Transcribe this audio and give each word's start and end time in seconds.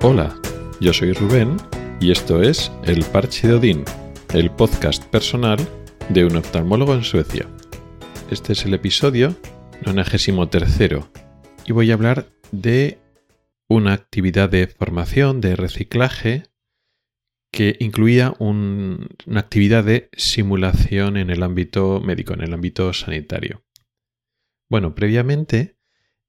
Hola, 0.00 0.40
yo 0.80 0.92
soy 0.92 1.12
Rubén 1.12 1.56
y 2.00 2.12
esto 2.12 2.40
es 2.40 2.70
El 2.84 3.04
Parche 3.04 3.48
de 3.48 3.54
Odín, 3.54 3.84
el 4.32 4.48
podcast 4.48 5.04
personal 5.06 5.58
de 6.08 6.24
un 6.24 6.36
oftalmólogo 6.36 6.94
en 6.94 7.02
Suecia. 7.02 7.48
Este 8.30 8.52
es 8.52 8.64
el 8.64 8.74
episodio 8.74 9.34
93 9.84 10.78
y 11.66 11.72
voy 11.72 11.90
a 11.90 11.94
hablar 11.94 12.28
de 12.52 13.00
una 13.68 13.92
actividad 13.92 14.48
de 14.48 14.68
formación, 14.68 15.40
de 15.40 15.56
reciclaje, 15.56 16.44
que 17.50 17.74
incluía 17.80 18.34
una 18.38 19.08
actividad 19.34 19.82
de 19.82 20.10
simulación 20.12 21.16
en 21.16 21.28
el 21.28 21.42
ámbito 21.42 22.00
médico, 22.00 22.34
en 22.34 22.42
el 22.42 22.54
ámbito 22.54 22.92
sanitario. 22.92 23.64
Bueno, 24.70 24.94
previamente 24.94 25.76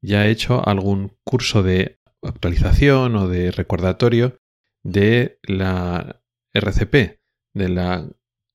ya 0.02 0.25
he 0.25 0.31
hecho 0.31 0.67
algún 0.67 1.16
curso 1.23 1.61
de 1.61 1.98
actualización 2.22 3.16
o 3.16 3.28
de 3.28 3.52
recordatorio 3.52 4.40
de 4.84 5.40
la 5.44 6.22
RCP, 6.54 7.20
de 7.54 7.70
la 7.70 8.09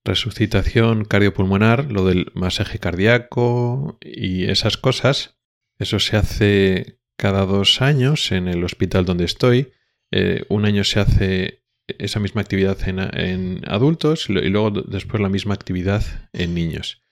resucitación 0.04 1.04
cardiopulmonar, 1.04 1.90
lo 1.90 2.04
del 2.04 2.30
masaje 2.34 2.78
cardíaco 2.78 3.98
y 4.00 4.44
esas 4.44 4.76
cosas. 4.76 5.38
Eso 5.78 5.98
se 5.98 6.16
hace 6.16 7.00
cada 7.16 7.46
dos 7.46 7.80
años 7.80 8.32
en 8.32 8.48
el 8.48 8.64
hospital 8.64 9.04
donde 9.04 9.24
estoy. 9.24 9.72
Eh, 10.10 10.44
un 10.48 10.66
año 10.66 10.84
se 10.84 11.00
hace 11.00 11.64
esa 11.86 12.20
misma 12.20 12.40
actividad 12.40 12.78
en 12.88 13.62
adultos 13.66 14.28
y 14.28 14.32
luego 14.32 14.70
después 14.70 15.22
la 15.22 15.28
misma 15.28 15.54
actividad 15.54 16.02
en 16.32 16.54
niños. 16.54 17.03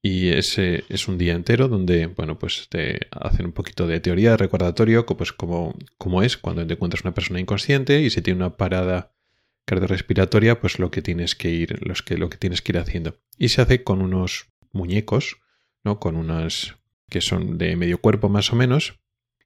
Y 0.00 0.28
ese 0.28 0.84
es 0.88 1.08
un 1.08 1.18
día 1.18 1.34
entero 1.34 1.68
donde, 1.68 2.06
bueno, 2.06 2.38
pues 2.38 2.68
te 2.68 3.08
hacen 3.10 3.46
un 3.46 3.52
poquito 3.52 3.86
de 3.86 4.00
teoría 4.00 4.32
de 4.32 4.36
recordatorio, 4.36 5.04
pues 5.06 5.32
como, 5.32 5.74
es 6.22 6.36
cuando 6.36 6.66
te 6.66 6.74
encuentras 6.74 7.02
una 7.02 7.14
persona 7.14 7.40
inconsciente 7.40 8.00
y 8.02 8.10
si 8.10 8.22
tiene 8.22 8.38
una 8.38 8.56
parada 8.56 9.12
cardiorrespiratoria, 9.64 10.60
pues 10.60 10.78
lo 10.78 10.90
que 10.90 11.02
tienes 11.02 11.34
que 11.34 11.50
ir, 11.50 11.86
los 11.86 12.02
que, 12.02 12.16
lo 12.16 12.30
que 12.30 12.38
tienes 12.38 12.62
que 12.62 12.72
ir 12.72 12.78
haciendo. 12.78 13.18
Y 13.36 13.48
se 13.48 13.60
hace 13.60 13.82
con 13.82 14.00
unos 14.00 14.46
muñecos, 14.72 15.38
¿no? 15.84 15.98
Con 15.98 16.16
unas 16.16 16.76
que 17.10 17.20
son 17.20 17.58
de 17.58 17.74
medio 17.76 18.00
cuerpo 18.00 18.28
más 18.28 18.52
o 18.52 18.56
menos, 18.56 19.00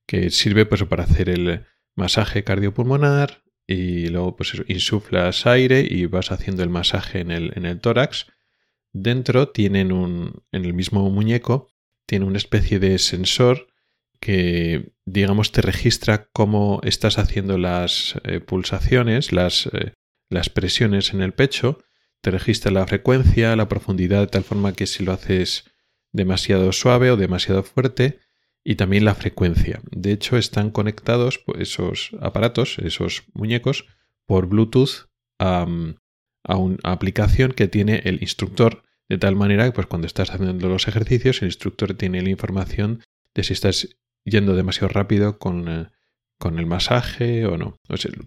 que 0.06 0.30
sirve 0.30 0.66
pues 0.66 0.82
para 0.84 1.04
hacer 1.04 1.28
el 1.28 1.64
masaje 1.94 2.44
cardiopulmonar 2.44 3.42
y 3.66 4.08
luego 4.08 4.36
pues 4.36 4.52
insuflas 4.66 5.46
aire 5.46 5.86
y 5.88 6.06
vas 6.06 6.32
haciendo 6.32 6.62
el 6.62 6.70
masaje 6.70 7.20
en 7.20 7.30
el, 7.30 7.52
en 7.54 7.64
el 7.66 7.80
tórax 7.80 8.26
Dentro 8.92 9.48
tienen 9.48 9.92
un, 9.92 10.42
en 10.52 10.64
el 10.64 10.74
mismo 10.74 11.08
muñeco, 11.10 11.68
tiene 12.06 12.26
una 12.26 12.38
especie 12.38 12.78
de 12.78 12.98
sensor 12.98 13.68
que, 14.20 14.92
digamos, 15.04 15.50
te 15.50 15.62
registra 15.62 16.28
cómo 16.32 16.80
estás 16.84 17.18
haciendo 17.18 17.58
las 17.58 18.14
eh, 18.24 18.40
pulsaciones, 18.40 19.32
las, 19.32 19.66
eh, 19.66 19.94
las 20.28 20.50
presiones 20.50 21.12
en 21.12 21.22
el 21.22 21.32
pecho, 21.32 21.78
te 22.20 22.30
registra 22.30 22.70
la 22.70 22.86
frecuencia, 22.86 23.56
la 23.56 23.68
profundidad, 23.68 24.20
de 24.20 24.26
tal 24.28 24.44
forma 24.44 24.74
que 24.74 24.86
si 24.86 25.04
lo 25.04 25.12
haces 25.12 25.64
demasiado 26.12 26.70
suave 26.72 27.10
o 27.10 27.16
demasiado 27.16 27.62
fuerte, 27.62 28.20
y 28.64 28.76
también 28.76 29.04
la 29.04 29.14
frecuencia. 29.14 29.80
De 29.90 30.12
hecho, 30.12 30.36
están 30.36 30.70
conectados 30.70 31.38
pues, 31.38 31.60
esos 31.60 32.10
aparatos, 32.20 32.78
esos 32.78 33.24
muñecos, 33.34 33.86
por 34.24 34.46
Bluetooth 34.46 35.08
a, 35.40 35.66
a 36.44 36.56
una 36.56 36.78
aplicación 36.82 37.52
que 37.52 37.68
tiene 37.68 38.02
el 38.04 38.22
instructor, 38.22 38.82
de 39.08 39.18
tal 39.18 39.36
manera 39.36 39.64
que 39.66 39.72
pues, 39.72 39.86
cuando 39.86 40.06
estás 40.06 40.30
haciendo 40.30 40.68
los 40.68 40.88
ejercicios, 40.88 41.42
el 41.42 41.48
instructor 41.48 41.94
tiene 41.94 42.22
la 42.22 42.30
información 42.30 43.02
de 43.34 43.44
si 43.44 43.52
estás 43.52 43.88
yendo 44.24 44.54
demasiado 44.54 44.88
rápido 44.88 45.38
con, 45.38 45.68
eh, 45.68 45.86
con 46.38 46.58
el 46.58 46.66
masaje 46.66 47.46
o 47.46 47.56
no. 47.56 47.76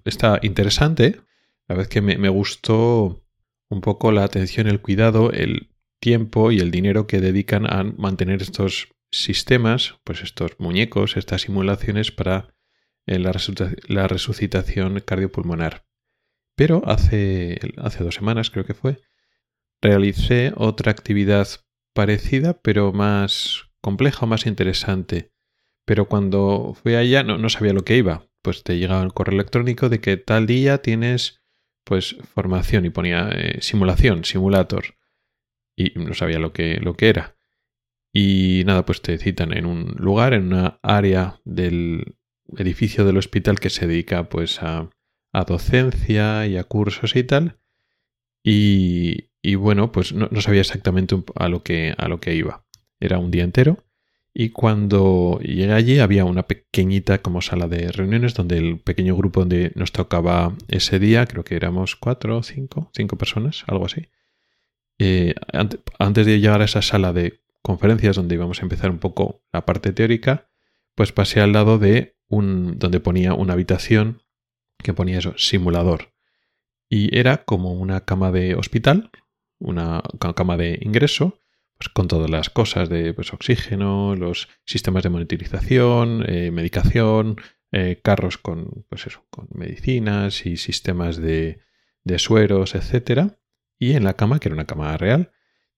está 0.06 0.40
interesante. 0.42 1.22
La 1.68 1.76
vez 1.76 1.88
que 1.88 2.02
me, 2.02 2.18
me 2.18 2.30
gustó 2.30 3.24
un 3.70 3.82
poco 3.82 4.12
la 4.12 4.24
atención, 4.24 4.68
el 4.68 4.82
cuidado, 4.82 5.32
el 5.32 5.70
tiempo 6.00 6.52
y 6.52 6.60
el 6.60 6.72
dinero 6.72 7.08
que 7.08 7.20
dedican 7.20 7.66
a 7.66 7.84
mantener 7.84 8.42
estos 8.42 8.90
sistemas, 9.12 9.96
pues 10.04 10.22
estos 10.22 10.60
muñecos, 10.60 11.18
estas 11.18 11.44
simulaciones 11.44 12.12
para 12.12 12.54
eh, 13.08 13.20
la, 13.20 13.34
la 13.88 14.08
resucitación 14.08 15.00
cardiopulmonar. 15.00 15.85
Pero 16.56 16.82
hace, 16.86 17.60
hace 17.78 18.04
dos 18.04 18.16
semanas 18.16 18.50
creo 18.50 18.66
que 18.66 18.74
fue, 18.74 19.00
realicé 19.82 20.54
otra 20.56 20.92
actividad 20.92 21.48
parecida, 21.94 22.60
pero 22.62 22.94
más 22.94 23.70
compleja 23.82 24.26
o 24.26 24.28
más 24.28 24.46
interesante. 24.46 25.32
Pero 25.86 26.08
cuando 26.08 26.76
fui 26.82 26.96
allá 26.96 27.24
no, 27.24 27.38
no 27.38 27.50
sabía 27.50 27.74
lo 27.74 27.84
que 27.84 27.98
iba. 27.98 28.28
Pues 28.42 28.64
te 28.64 28.78
llegaba 28.78 29.04
el 29.04 29.14
correo 29.14 29.36
electrónico 29.36 29.90
de 29.90 30.00
que 30.00 30.18
tal 30.18 30.48
día 30.48 30.80
tienes 30.80 31.42
pues 31.84 32.16
formación 32.34 32.86
y 32.86 32.90
ponía 32.90 33.30
eh, 33.32 33.62
simulación, 33.62 34.26
simulator. 34.26 34.96
Y 35.76 35.92
no 36.00 36.14
sabía 36.14 36.40
lo 36.40 36.54
que, 36.54 36.80
lo 36.82 36.96
que 36.96 37.10
era. 37.10 37.36
Y 38.12 38.64
nada, 38.66 38.86
pues 38.86 39.02
te 39.02 39.18
citan 39.18 39.56
en 39.56 39.66
un 39.66 39.96
lugar, 39.98 40.34
en 40.34 40.48
una 40.48 40.80
área 40.82 41.42
del 41.44 42.16
edificio 42.58 43.06
del 43.06 43.18
hospital 43.18 43.60
que 43.60 43.70
se 43.70 43.88
dedica 43.88 44.30
pues 44.30 44.62
a 44.62 44.90
a 45.36 45.44
docencia 45.44 46.48
y 46.48 46.56
a 46.56 46.64
cursos 46.64 47.16
y 47.16 47.24
tal. 47.26 47.60
Y, 48.42 49.56
bueno, 49.56 49.92
pues 49.92 50.14
no, 50.14 50.30
sabía 50.40 50.62
exactamente 50.62 51.22
a 51.36 51.50
lo, 51.50 51.62
que, 51.62 51.94
a 51.98 52.08
lo 52.08 52.22
que 52.22 52.36
iba. 52.36 52.66
Era 53.02 53.20
un 53.20 53.32
día 53.32 53.44
entero. 53.44 53.84
Y 54.34 54.50
cuando 54.50 55.40
llegué 55.42 55.74
allí 55.74 56.00
había 56.00 56.26
una 56.26 56.44
pequeñita 56.44 57.22
como 57.22 57.42
sala 57.42 57.68
de 57.68 57.92
reuniones 57.92 58.34
donde 58.34 58.58
el 58.58 58.80
pequeño 58.80 59.16
grupo 59.16 59.42
donde 59.42 59.72
nos 59.76 59.92
tocaba 59.92 60.56
ese 60.68 61.00
día, 61.00 61.26
creo 61.26 61.44
que 61.44 61.56
éramos 61.56 61.96
cuatro 61.96 62.38
o 62.38 62.44
cinco, 62.44 62.92
cinco 62.94 63.18
personas, 63.18 63.64
algo 63.68 63.86
así. 63.86 64.08
Eh, 65.00 65.36
antes 66.00 66.26
de 66.26 66.40
llegar 66.40 66.62
a 66.62 66.66
esa 66.66 66.82
sala 66.82 67.12
de 67.14 67.42
conferencias 67.62 68.16
donde 68.16 68.36
íbamos 68.36 68.60
a 68.60 68.64
empezar 68.64 68.90
un 68.90 69.00
poco 69.00 69.42
la 69.52 69.66
parte 69.66 69.92
teórica, 69.92 70.50
pues 70.96 71.12
pasé 71.12 71.42
al 71.42 71.54
lado 71.54 71.78
de 71.78 72.18
un 72.28 72.78
donde 72.80 73.00
ponía 73.00 73.34
una 73.34 73.54
habitación 73.54 74.25
que 74.84 74.94
ponía 74.94 75.20
eso, 75.20 75.34
simulador. 75.38 76.14
Y 76.90 77.18
era 77.18 77.44
como 77.44 77.74
una 77.74 78.06
cama 78.06 78.32
de 78.32 78.56
hospital, 78.56 79.10
una 79.60 80.04
cama 80.36 80.58
de 80.58 80.80
ingreso, 80.82 81.40
pues 81.78 81.90
con 81.90 82.08
todas 82.08 82.30
las 82.30 82.50
cosas 82.50 82.90
de 82.90 83.14
pues, 83.14 83.34
oxígeno, 83.34 84.16
los 84.16 84.48
sistemas 84.66 85.04
de 85.04 85.10
monitorización, 85.10 86.24
eh, 86.28 86.52
medicación, 86.52 87.38
eh, 87.72 88.00
carros 88.02 88.38
con, 88.38 88.86
pues 88.90 89.08
eso, 89.08 89.26
con 89.30 89.48
medicinas 89.54 90.46
y 90.46 90.58
sistemas 90.58 91.18
de, 91.18 91.60
de 92.04 92.20
sueros, 92.20 92.76
etc. 92.76 93.34
Y 93.78 93.94
en 93.94 94.04
la 94.04 94.14
cama, 94.14 94.40
que 94.40 94.48
era 94.48 94.56
una 94.56 94.68
cama 94.68 94.96
real, 94.98 95.32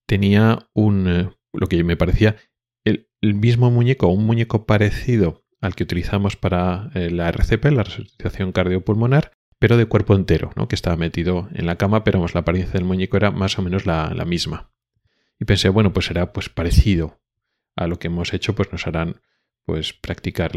tenía 0.06 0.70
un, 0.74 1.08
eh, 1.08 1.30
lo 1.54 1.68
que 1.68 1.84
me 1.84 1.98
parecía 1.98 2.36
el, 2.84 3.10
el 3.22 3.34
mismo 3.34 3.72
muñeco, 3.72 4.08
un 4.08 4.26
muñeco 4.26 4.66
parecido 4.66 5.47
al 5.62 5.76
que 5.76 5.84
utilizamos 5.84 6.36
para 6.36 6.92
eh, 6.94 7.10
la 7.10 7.30
RCP, 7.30 7.66
la 7.66 7.84
resucitación 7.84 8.52
cardiopulmonar, 8.52 9.32
pero 9.60 9.78
de 9.78 9.88
cuerpo 9.88 10.16
entero, 10.16 10.52
¿no? 10.56 10.68
que 10.68 10.76
estaba 10.76 10.96
metido 10.96 11.50
en 11.54 11.66
la 11.66 11.78
cama, 11.78 12.04
pero 12.04 12.24
la 12.34 12.40
apariencia 12.40 12.74
del 12.74 12.86
muñeco 12.86 13.18
era 13.18 13.32
más 13.32 13.58
o 13.58 13.62
menos 13.62 13.86
la, 13.86 14.14
misma. 14.26 14.72
Y 15.40 15.46
pensé, 15.46 15.70
bueno, 15.70 15.94
pues 15.94 16.06
será 16.06 16.32
pues 16.32 16.50
parecido 16.50 17.20
a 17.76 17.88
lo 17.88 17.98
que 18.00 18.08
hemos 18.08 18.34
hecho, 18.34 18.56
pues 18.56 18.72
nos 18.72 18.86
harán 18.88 19.22
pues 19.66 19.94
practicar 19.94 20.52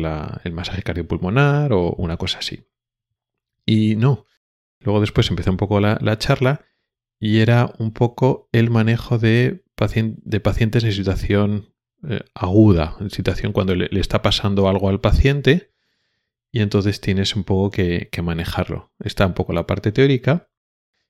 el 0.44 0.52
masaje 0.52 0.82
cardiopulmonar 0.82 1.72
o 1.72 1.92
una 1.92 2.16
cosa 2.16 2.38
así. 2.38 2.66
Y 3.66 3.96
no. 3.96 4.26
Luego 4.80 5.00
después 5.00 5.28
empezó 5.30 5.50
un 5.50 5.56
poco 5.56 5.80
la, 5.80 6.18
charla 6.18 6.64
y 7.18 7.40
era 7.40 7.72
un 7.78 7.92
poco 7.92 8.48
el 8.52 8.70
manejo 8.70 9.18
de, 9.18 9.64
de 9.76 10.40
pacientes 10.40 10.84
en 10.84 10.92
situación 10.92 11.74
eh, 12.08 12.24
aguda, 12.34 12.96
en 13.00 13.10
situación 13.10 13.52
cuando 13.52 13.74
le, 13.74 13.88
está 14.00 14.22
pasando 14.22 14.68
algo 14.68 14.88
al 14.88 15.00
paciente 15.00 15.70
y 16.50 16.60
entonces 16.60 17.00
tienes 17.00 17.36
un 17.36 17.44
poco 17.44 17.70
que, 17.70 18.08
manejarlo. 18.22 18.92
Está 19.00 19.26
un 19.26 19.34
poco 19.34 19.52
la 19.52 19.66
parte 19.66 19.92
teórica 19.92 20.48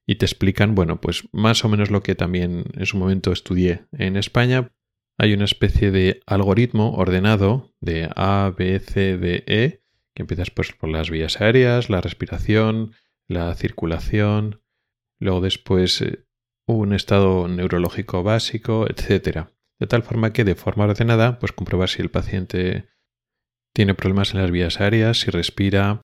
y 0.04 0.16
te 0.16 0.26
explican, 0.26 0.74
bueno, 0.74 1.00
pues 1.00 1.28
más 1.32 1.64
o 1.64 1.68
menos 1.68 1.90
lo 1.90 2.02
que 2.02 2.16
también 2.16 2.64
en 2.74 2.86
su 2.86 2.96
momento 2.96 3.30
estudié 3.30 3.86
en 3.92 4.16
España. 4.16 4.72
Hay 5.16 5.32
una 5.32 5.44
especie 5.44 5.92
de 5.92 6.22
algoritmo 6.26 6.94
ordenado 6.94 7.72
de 7.80 8.10
A, 8.16 8.52
B, 8.56 8.80
C, 8.80 9.16
D, 9.16 9.44
E, 9.46 9.82
que 10.14 10.22
empiezas 10.22 10.50
pues 10.50 10.72
por 10.72 10.90
las 10.90 11.08
vías 11.08 11.40
aéreas, 11.40 11.88
la 11.88 12.00
respiración, 12.00 12.94
la 13.28 13.54
circulación, 13.54 14.62
luego 15.20 15.40
después 15.40 16.02
eh, 16.02 16.24
un 16.66 16.92
estado 16.94 17.46
neurológico 17.46 18.24
básico, 18.24 18.86
etcétera 18.88 19.52
de 19.80 19.86
tal 19.86 20.02
forma 20.02 20.32
que 20.32 20.44
de 20.44 20.54
forma 20.54 20.84
ordenada, 20.84 21.38
pues 21.38 21.52
comprobar 21.52 21.88
si 21.88 22.02
el 22.02 22.10
paciente 22.10 22.88
tiene 23.74 23.94
problemas 23.94 24.32
en 24.32 24.40
las 24.40 24.50
vías 24.50 24.80
aéreas, 24.80 25.20
si 25.20 25.30
respira, 25.30 26.02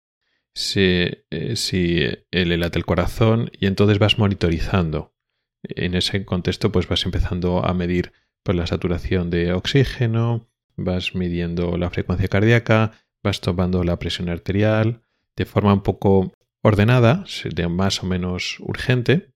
si, 0.54 1.10
eh, 1.30 1.56
si 1.56 2.08
le 2.32 2.58
late 2.58 2.80
el 2.80 2.86
corazón 2.86 3.52
y 3.60 3.66
entonces 3.66 4.00
vas 4.00 4.18
monitorizando. 4.18 5.14
En 5.64 5.96
ese 5.96 6.26
contexto 6.26 6.72
pues 6.72 6.88
vas 6.88 7.06
empezando 7.06 7.66
a 7.66 7.74
medir 7.74 8.14
pues, 8.44 8.58
la 8.58 8.68
saturación 8.68 9.30
de 9.30 9.54
oxígeno, 9.54 10.48
vas 10.76 11.16
midiendo 11.16 11.78
la 11.78 11.90
frecuencia 11.90 12.28
cardíaca, 12.28 12.92
vas 13.24 13.42
tomando 13.42 13.84
la 13.84 13.98
presión 13.98 14.30
arterial, 14.30 15.02
de 15.36 15.46
forma 15.46 15.74
un 15.74 15.82
poco 15.82 16.34
ordenada, 16.62 17.26
de 17.44 17.68
más 17.68 18.04
o 18.04 18.06
menos 18.06 18.58
urgente, 18.60 19.34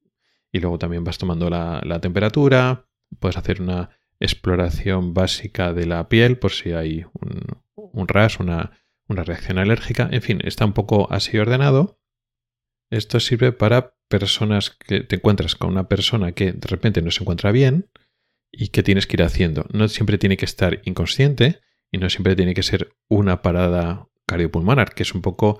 y 0.52 0.60
luego 0.60 0.78
también 0.78 1.04
vas 1.04 1.18
tomando 1.18 1.50
la, 1.50 2.00
temperatura, 2.02 2.86
puedes 3.20 3.38
hacer 3.38 3.62
una 3.62 3.90
exploración 4.20 5.14
básica 5.14 5.74
de 5.74 5.86
la 5.86 6.10
piel 6.10 6.38
por 6.38 6.52
si 6.52 6.72
hay 6.72 7.06
un, 7.14 7.62
un 7.76 8.08
ras, 8.08 8.40
una, 8.40 8.72
una 9.08 9.24
reacción 9.24 9.58
alérgica, 9.58 10.10
en 10.12 10.22
fin, 10.22 10.40
está 10.44 10.66
un 10.66 10.74
poco 10.74 11.12
así 11.12 11.38
ordenado. 11.38 12.00
Esto 12.90 13.20
sirve 13.20 13.52
para 13.52 13.96
personas 14.08 14.72
que 14.72 15.02
te 15.02 15.18
encuentras 15.18 15.56
con 15.56 15.70
una 15.70 15.88
persona 15.88 16.32
que 16.32 16.54
de 16.54 16.68
repente 16.68 17.02
no 17.02 17.12
se 17.12 17.24
encuentra 17.24 17.52
bien 17.52 17.90
y 18.52 18.70
que 18.70 18.84
tienes 18.84 19.08
que 19.08 19.18
ir 19.18 19.24
haciendo. 19.24 19.66
No 19.74 19.88
siempre 19.88 20.18
tiene 20.18 20.38
que 20.38 20.46
estar 20.46 20.82
inconsciente 20.86 21.60
y 21.92 21.98
no 21.98 22.10
siempre 22.10 22.36
tiene 22.36 22.54
que 22.54 22.64
ser 22.64 22.96
una 23.10 23.42
parada 23.42 24.08
cardiopulmonar, 24.26 24.94
que 24.94 25.04
es 25.04 25.14
un 25.14 25.22
poco 25.22 25.60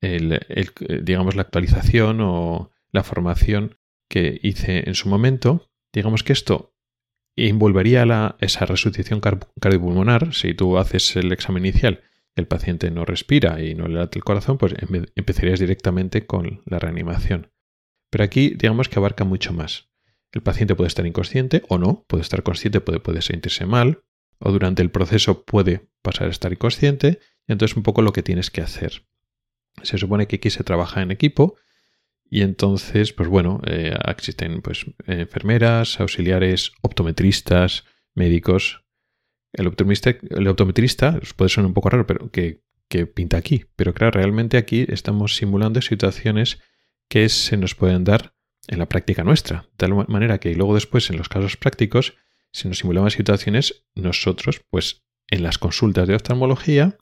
el, 0.00 0.40
digamos 1.02 1.34
la 1.34 1.42
actualización 1.42 2.20
o 2.20 2.70
la 2.92 3.02
formación 3.02 3.78
que 4.08 4.40
hice 4.42 4.88
en 4.88 4.94
su 4.94 5.08
momento. 5.08 5.70
Digamos 5.92 6.22
que 6.22 6.32
esto 6.32 6.74
envolvería 7.46 8.04
la, 8.04 8.36
esa 8.40 8.66
resucitación 8.66 9.20
cardiopulmonar. 9.20 10.34
Si 10.34 10.54
tú 10.54 10.78
haces 10.78 11.14
el 11.14 11.30
examen 11.30 11.64
inicial 11.64 12.02
el 12.38 12.46
paciente 12.46 12.90
no 12.90 13.04
respira 13.04 13.62
y 13.62 13.74
no 13.74 13.88
le 13.88 13.98
late 13.98 14.18
el 14.18 14.24
corazón, 14.24 14.58
pues 14.58 14.74
empezarías 15.14 15.60
directamente 15.60 16.26
con 16.26 16.62
la 16.66 16.78
reanimación. 16.78 17.50
Pero 18.10 18.24
aquí 18.24 18.50
digamos 18.50 18.88
que 18.88 18.98
abarca 18.98 19.24
mucho 19.24 19.52
más. 19.52 19.88
El 20.32 20.42
paciente 20.42 20.74
puede 20.74 20.88
estar 20.88 21.06
inconsciente 21.06 21.62
o 21.68 21.78
no, 21.78 22.04
puede 22.06 22.22
estar 22.22 22.42
consciente, 22.42 22.80
puede, 22.80 23.00
puede 23.00 23.22
sentirse 23.22 23.66
mal, 23.66 24.02
o 24.38 24.52
durante 24.52 24.82
el 24.82 24.90
proceso 24.90 25.44
puede 25.44 25.88
pasar 26.02 26.28
a 26.28 26.30
estar 26.30 26.52
inconsciente, 26.52 27.18
y 27.46 27.52
entonces 27.52 27.76
un 27.76 27.82
poco 27.82 28.02
lo 28.02 28.12
que 28.12 28.22
tienes 28.22 28.50
que 28.50 28.60
hacer. 28.60 29.04
Se 29.82 29.98
supone 29.98 30.26
que 30.26 30.36
aquí 30.36 30.50
se 30.50 30.64
trabaja 30.64 31.02
en 31.02 31.10
equipo, 31.10 31.56
y 32.30 32.42
entonces, 32.42 33.12
pues 33.12 33.28
bueno, 33.28 33.60
eh, 33.66 33.96
existen 34.06 34.60
pues, 34.62 34.86
enfermeras, 35.06 36.00
auxiliares, 36.00 36.72
optometristas, 36.82 37.84
médicos, 38.14 38.84
el 39.52 39.66
optometrista, 39.66 40.10
el 40.30 40.48
optometrista 40.48 41.20
puede 41.36 41.48
sonar 41.48 41.68
un 41.68 41.74
poco 41.74 41.90
raro, 41.90 42.06
pero 42.06 42.30
que, 42.30 42.60
pinta 43.14 43.36
aquí. 43.36 43.66
Pero 43.76 43.92
claro, 43.92 44.12
realmente 44.12 44.56
aquí 44.56 44.86
estamos 44.88 45.36
simulando 45.36 45.82
situaciones 45.82 46.58
que 47.08 47.28
se 47.28 47.56
nos 47.56 47.74
pueden 47.74 48.04
dar 48.04 48.34
en 48.66 48.78
la 48.78 48.88
práctica 48.88 49.24
nuestra. 49.24 49.62
De 49.62 49.76
tal 49.76 49.94
manera 50.08 50.38
que 50.38 50.54
luego 50.54 50.74
después, 50.74 51.10
en 51.10 51.16
los 51.16 51.28
casos 51.28 51.56
prácticos, 51.56 52.14
se 52.50 52.68
nos 52.68 52.78
simulaban 52.78 53.10
situaciones 53.10 53.84
nosotros, 53.94 54.62
pues 54.70 55.02
en 55.28 55.42
las 55.42 55.58
consultas 55.58 56.08
de 56.08 56.14
oftalmología 56.14 56.96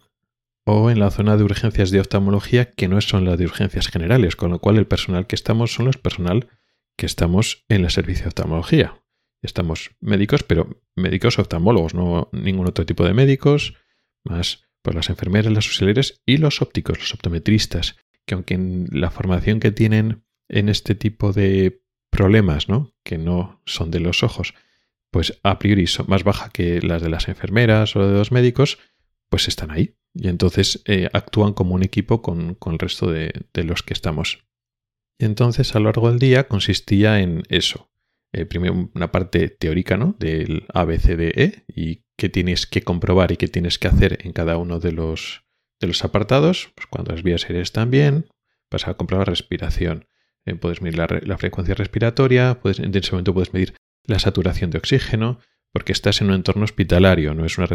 o 0.69 0.91
en 0.91 0.99
la 0.99 1.13
zona 1.13 1.37
de 1.37 1.45
urgencias 1.45 1.93
de 1.93 2.01
oftalmología 2.01 2.73
que 2.73 2.89
no 2.89 3.01
son 3.01 3.25
las 3.25 3.39
de 3.39 3.45
urgencias 3.45 3.87
generales, 3.89 4.35
con 4.35 4.51
lo 4.51 4.59
cual 4.59 4.77
el 4.77 4.87
personal 4.87 5.29
que 5.29 5.37
estamos 5.37 5.73
son 5.73 5.87
los 5.87 5.97
personal 5.97 6.49
que 6.97 7.07
estamos 7.07 7.65
en 7.69 7.85
el 7.85 7.91
servicio 7.91 8.25
de 8.25 8.29
oftalmología. 8.29 9.01
Estamos 9.43 9.93
médicos, 10.01 10.43
pero 10.43 10.83
médicos 10.97 11.39
oftalmólogos, 11.39 11.95
no 11.95 12.29
ningún 12.33 12.67
otro 12.67 12.85
tipo 12.85 13.05
de 13.05 13.15
médicos, 13.15 13.75
más 14.25 14.65
pues 14.83 14.97
las 14.97 15.09
enfermeras, 15.09 15.53
las 15.53 15.67
auxiliares 15.67 16.21
y 16.27 16.39
los 16.39 16.61
ópticos, 16.61 16.99
los 16.99 17.15
optometristas, 17.15 17.97
que 18.27 18.35
aunque 18.35 18.59
la 18.91 19.13
formación 19.13 19.61
que 19.61 19.71
tienen 19.71 20.25
en 20.49 20.69
este 20.69 20.97
tipo 20.97 21.33
de 21.33 21.81
problemas, 22.11 22.69
¿no? 22.69 22.93
que 23.05 23.19
no 23.19 23.63
son 23.67 23.93
de 23.93 24.01
los 24.01 24.25
ojos, 24.25 24.55
pues 25.13 25.39
a 25.45 25.61
priori 25.61 25.87
son 25.87 26.07
más 26.09 26.25
baja 26.25 26.51
que 26.51 26.83
las 26.83 27.03
de 27.03 27.09
las 27.09 27.29
enfermeras 27.29 27.95
o 27.95 28.05
de 28.05 28.19
los 28.19 28.33
médicos, 28.33 28.79
pues 29.29 29.47
están 29.47 29.71
ahí. 29.71 29.95
Y 30.19 30.29
entonces 30.29 30.83
eh, 30.87 31.09
actúan 31.13 31.53
como 31.53 31.75
un 31.75 31.83
equipo 31.83 32.23
con, 32.23 32.57
el 32.65 32.79
resto 32.79 33.11
de, 33.11 33.33
de, 33.53 33.65
los 33.65 33.83
que 33.83 33.93
estamos. 33.93 34.45
Y 35.19 35.25
entonces 35.25 35.75
a 35.75 35.79
lo 35.79 35.87
largo 35.87 36.09
del 36.09 36.19
día 36.19 36.49
consistía 36.49 37.21
en 37.21 37.43
eso, 37.49 37.91
eh, 38.33 38.45
primero 38.45 38.91
una 38.95 39.13
parte 39.13 39.49
teórica 39.49 39.97
¿no? 39.97 40.15
del 40.19 40.67
ABCDE 40.75 41.65
y 41.69 42.03
qué 42.19 42.29
tienes 42.29 42.67
que 42.67 42.83
comprobar 42.83 43.33
y 43.33 43.39
qué 43.39 43.49
tienes 43.49 43.79
que 43.79 43.89
hacer 43.89 44.19
en 44.27 44.33
cada 44.33 44.59
uno 44.59 44.79
de 44.79 44.93
los, 44.93 45.45
de 45.81 45.87
los 45.87 46.05
apartados. 46.05 46.71
Pues 46.75 46.87
cuando 46.87 47.13
las 47.13 47.23
vías 47.23 47.45
aéreas 47.45 47.69
están 47.69 47.91
bien, 47.91 48.27
vas 48.71 48.89
a 48.89 48.95
comprobar 48.95 49.29
respiración. 49.29 50.07
Eh, 50.45 50.55
puedes 50.55 50.83
medir 50.83 50.99
la, 50.99 51.39
frecuencia 51.39 51.75
respiratoria, 51.75 52.61
en 52.63 52.95
ese 52.95 53.13
momento 53.13 53.33
puedes 53.33 53.55
medir 53.55 53.75
la 54.05 54.19
saturación 54.19 54.71
de 54.71 54.79
oxígeno, 54.79 55.41
porque 55.73 55.93
estás 55.93 56.21
en 56.21 56.29
un 56.29 56.35
entorno 56.35 56.65
hospitalario, 56.65 57.35
no 57.35 57.47
es 57.47 57.57
una, 57.57 57.69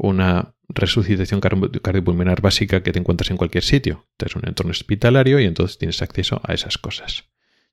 una 0.00 0.54
resucitación 0.68 1.40
cardiopulmonar 1.40 2.40
básica 2.40 2.82
que 2.82 2.92
te 2.92 2.98
encuentras 2.98 3.30
en 3.30 3.36
cualquier 3.36 3.64
sitio. 3.64 4.06
Estás 4.12 4.34
en 4.34 4.42
un 4.42 4.48
entorno 4.48 4.70
hospitalario 4.70 5.40
y 5.40 5.44
entonces 5.44 5.78
tienes 5.78 6.00
acceso 6.02 6.40
a 6.44 6.54
esas 6.54 6.78
cosas. 6.78 7.24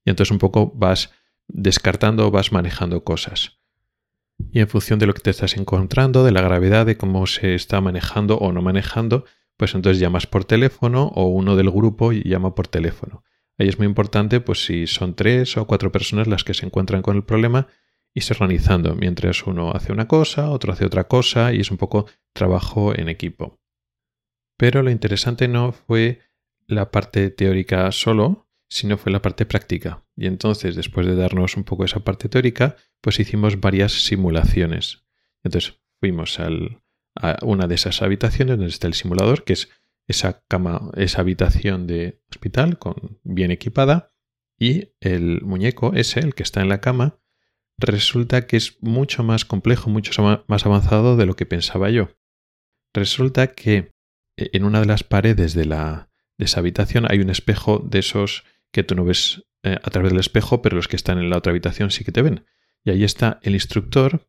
Y 0.03 0.09
entonces 0.09 0.31
un 0.31 0.39
poco 0.39 0.71
vas 0.75 1.12
descartando 1.47 2.29
vas 2.31 2.51
manejando 2.51 3.03
cosas. 3.03 3.59
Y 4.51 4.59
en 4.59 4.68
función 4.68 5.00
de 5.00 5.07
lo 5.07 5.13
que 5.13 5.21
te 5.21 5.29
estás 5.29 5.57
encontrando, 5.57 6.24
de 6.24 6.31
la 6.31 6.41
gravedad, 6.41 6.85
de 6.85 6.97
cómo 6.97 7.25
se 7.27 7.56
está 7.56 7.81
manejando 7.81 8.38
o 8.38 8.51
no 8.51 8.62
manejando, 8.62 9.25
pues 9.56 9.73
entonces 9.73 10.00
llamas 10.00 10.27
por 10.27 10.45
teléfono 10.45 11.07
o 11.15 11.27
uno 11.27 11.56
del 11.56 11.71
grupo 11.71 12.12
llama 12.12 12.53
por 12.53 12.68
teléfono. 12.68 13.23
Ahí 13.57 13.68
es 13.68 13.80
muy 13.80 13.88
importante, 13.88 14.39
pues 14.39 14.65
si 14.65 14.85
son 14.85 15.15
tres 15.15 15.57
o 15.57 15.65
cuatro 15.65 15.91
personas 15.91 16.27
las 16.27 16.44
que 16.44 16.53
se 16.53 16.65
encuentran 16.65 17.01
con 17.01 17.15
el 17.15 17.23
problema, 17.23 17.68
se 18.21 18.33
organizando, 18.33 18.95
mientras 18.95 19.45
uno 19.45 19.71
hace 19.71 19.91
una 19.91 20.07
cosa, 20.07 20.49
otro 20.49 20.73
hace 20.73 20.85
otra 20.85 21.05
cosa, 21.07 21.53
y 21.53 21.59
es 21.59 21.71
un 21.71 21.77
poco 21.77 22.07
trabajo 22.33 22.97
en 22.97 23.09
equipo. 23.09 23.59
Pero 24.57 24.81
lo 24.81 24.89
interesante 24.89 25.47
no 25.47 25.71
fue 25.71 26.21
la 26.67 26.91
parte 26.91 27.29
teórica 27.29 27.91
solo, 27.91 28.47
sino 28.69 28.97
fue 28.97 29.11
la 29.11 29.21
parte 29.21 29.45
práctica. 29.45 30.03
Y 30.15 30.27
entonces, 30.27 30.75
después 30.75 31.05
de 31.05 31.15
darnos 31.15 31.55
un 31.55 31.63
poco 31.63 31.85
esa 31.85 32.01
parte 32.01 32.27
teórica, 32.27 32.75
pues 33.01 33.19
hicimos 33.19 33.59
varias 33.61 33.93
simulaciones. 34.05 35.05
Entonces 35.43 35.79
fuimos 35.99 36.39
a 36.39 36.49
una 37.41 37.67
de 37.67 37.75
esas 37.75 38.01
habitaciones 38.01 38.57
donde 38.57 38.71
está 38.71 38.87
el 38.87 38.93
simulador, 38.93 39.43
que 39.43 39.53
es 39.53 39.69
esa 40.07 40.43
cama, 40.47 40.91
esa 40.95 41.21
habitación 41.21 41.87
de 41.87 42.21
hospital 42.29 42.77
con, 42.77 43.19
bien 43.23 43.51
equipada, 43.51 44.11
y 44.59 44.93
el 44.99 45.41
muñeco 45.41 45.93
ese, 45.93 46.19
el 46.19 46.33
que 46.33 46.44
está 46.44 46.61
en 46.61 46.69
la 46.69 46.81
cama, 46.81 47.19
resulta 47.77 48.47
que 48.47 48.57
es 48.57 48.77
mucho 48.81 49.23
más 49.23 49.45
complejo, 49.45 49.89
mucho 49.89 50.43
más 50.47 50.65
avanzado 50.65 51.15
de 51.15 51.25
lo 51.25 51.35
que 51.35 51.45
pensaba 51.45 51.89
yo. 51.89 52.09
Resulta 52.93 53.47
que 53.47 53.91
eh, 54.37 54.49
en 54.53 54.63
una 54.63 54.79
de 54.79 54.87
las 54.87 55.03
paredes 55.03 55.53
de, 55.53 55.65
la, 55.65 56.09
de 56.37 56.45
esa 56.45 56.59
habitación 56.59 57.05
hay 57.09 57.19
un 57.19 57.29
espejo 57.29 57.79
de 57.79 57.99
esos 57.99 58.43
que 58.71 58.83
tú 58.83 58.95
no 58.95 59.05
ves 59.05 59.45
eh, 59.63 59.77
a 59.83 59.89
través 59.89 60.11
del 60.11 60.19
espejo, 60.19 60.61
pero 60.61 60.75
los 60.75 60.87
que 60.87 60.95
están 60.95 61.17
en 61.17 61.29
la 61.29 61.37
otra 61.37 61.51
habitación 61.51 61.91
sí 61.91 62.03
que 62.03 62.11
te 62.11 62.21
ven. 62.21 62.45
Y 62.83 62.91
ahí 62.91 63.03
está 63.03 63.39
el 63.43 63.53
instructor 63.53 64.27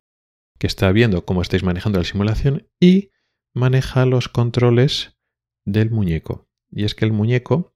que 0.58 0.66
está 0.66 0.90
viendo 0.90 1.24
cómo 1.24 1.42
estáis 1.42 1.62
manejando 1.62 1.98
la 1.98 2.04
simulación 2.04 2.68
y 2.80 3.10
maneja 3.54 4.04
los 4.06 4.28
controles 4.28 5.16
del 5.64 5.90
muñeco. 5.90 6.48
Y 6.70 6.84
es 6.84 6.94
que 6.94 7.04
el 7.04 7.12
muñeco 7.12 7.74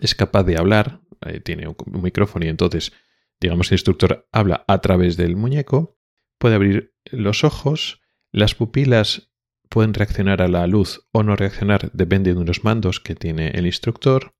es 0.00 0.14
capaz 0.14 0.44
de 0.44 0.56
hablar, 0.56 1.00
eh, 1.26 1.40
tiene 1.40 1.68
un 1.68 2.02
micrófono 2.02 2.46
y 2.46 2.48
entonces, 2.48 2.92
digamos, 3.40 3.70
el 3.70 3.76
instructor 3.76 4.28
habla 4.32 4.64
a 4.68 4.80
través 4.80 5.16
del 5.16 5.36
muñeco, 5.36 5.98
puede 6.38 6.54
abrir 6.54 6.94
los 7.04 7.44
ojos, 7.44 8.00
las 8.32 8.54
pupilas 8.54 9.30
pueden 9.68 9.94
reaccionar 9.94 10.42
a 10.42 10.48
la 10.48 10.66
luz 10.66 11.06
o 11.12 11.22
no 11.22 11.36
reaccionar, 11.36 11.90
depende 11.92 12.32
de 12.32 12.40
unos 12.40 12.64
mandos 12.64 13.00
que 13.00 13.14
tiene 13.14 13.48
el 13.50 13.66
instructor, 13.66 14.34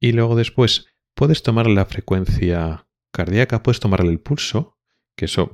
y 0.00 0.12
luego 0.12 0.36
después 0.36 0.86
puedes 1.14 1.42
tomar 1.42 1.68
la 1.68 1.86
frecuencia 1.86 2.88
cardíaca, 3.12 3.62
puedes 3.62 3.80
tomarle 3.80 4.10
el 4.10 4.20
pulso, 4.20 4.78
que 5.16 5.26
eso 5.26 5.50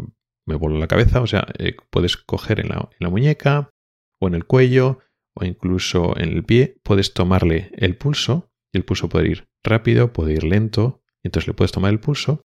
me 0.47 0.57
voló 0.57 0.79
la 0.79 0.89
cabeza, 0.89 1.21
o 1.21 1.27
sea, 1.27 1.47
eh, 1.59 1.77
puedes 1.91 2.17
coger 2.17 2.61
en 2.61 2.69
la, 2.69 3.11
muñeca 3.11 3.71
o 4.19 4.29
en 4.29 4.35
el 4.35 4.47
cuello 4.47 4.99
o 5.35 5.45
incluso 5.45 6.19
en 6.19 6.31
el 6.31 6.45
pie, 6.45 6.81
puedes 6.83 7.15
tomarle 7.15 7.71
el 7.77 7.97
pulso 7.97 8.51
y 8.73 8.79
el 8.79 8.85
pulso 8.85 9.09
puede 9.09 9.29
ir 9.29 9.49
rápido, 9.63 10.13
puede 10.13 10.33
ir 10.33 10.45
lento, 10.45 11.03
entonces 11.23 11.49
le 11.49 11.55
puedes 11.55 11.73
tomar 11.73 11.93
el 11.93 12.01
pulso. 12.01 12.43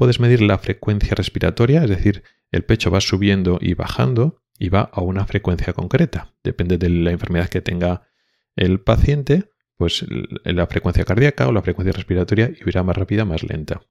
Puedes 0.00 0.18
medir 0.18 0.40
la 0.40 0.56
frecuencia 0.56 1.14
respiratoria, 1.14 1.84
es 1.84 1.90
decir, 1.90 2.22
el 2.52 2.64
pecho 2.64 2.90
va 2.90 3.02
subiendo 3.02 3.58
y 3.60 3.74
bajando 3.74 4.40
y 4.58 4.70
va 4.70 4.80
a 4.80 5.02
una 5.02 5.26
frecuencia 5.26 5.74
concreta. 5.74 6.32
Depende 6.42 6.78
de 6.78 6.88
la 6.88 7.10
enfermedad 7.10 7.50
que 7.50 7.60
tenga 7.60 8.08
el 8.56 8.80
paciente, 8.80 9.50
pues 9.76 10.06
la 10.08 10.66
frecuencia 10.68 11.04
cardíaca 11.04 11.48
o 11.48 11.52
la 11.52 11.60
frecuencia 11.60 11.92
respiratoria 11.92 12.50
irá 12.64 12.82
más 12.82 12.96
rápida, 12.96 13.26
más 13.26 13.42
lenta. 13.42 13.82